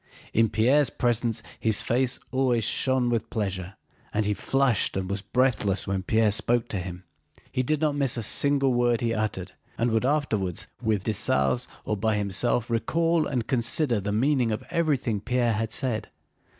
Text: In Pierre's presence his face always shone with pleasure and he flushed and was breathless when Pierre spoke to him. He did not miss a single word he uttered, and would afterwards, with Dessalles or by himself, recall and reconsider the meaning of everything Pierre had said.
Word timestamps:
In 0.33 0.49
Pierre's 0.49 0.89
presence 0.89 1.43
his 1.59 1.83
face 1.83 2.19
always 2.31 2.63
shone 2.63 3.09
with 3.11 3.29
pleasure 3.29 3.75
and 4.11 4.25
he 4.25 4.33
flushed 4.33 4.97
and 4.97 5.07
was 5.07 5.21
breathless 5.21 5.85
when 5.85 6.01
Pierre 6.01 6.31
spoke 6.31 6.67
to 6.69 6.79
him. 6.79 7.03
He 7.51 7.61
did 7.61 7.81
not 7.81 7.95
miss 7.95 8.17
a 8.17 8.23
single 8.23 8.73
word 8.73 9.01
he 9.01 9.13
uttered, 9.13 9.51
and 9.77 9.91
would 9.91 10.03
afterwards, 10.03 10.65
with 10.81 11.03
Dessalles 11.03 11.67
or 11.85 11.95
by 11.95 12.15
himself, 12.15 12.67
recall 12.67 13.27
and 13.27 13.43
reconsider 13.43 13.99
the 13.99 14.11
meaning 14.11 14.51
of 14.51 14.63
everything 14.71 15.19
Pierre 15.19 15.53
had 15.53 15.71
said. 15.71 16.09